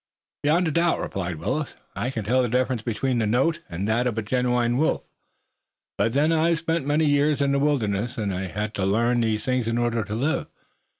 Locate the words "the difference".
2.41-2.81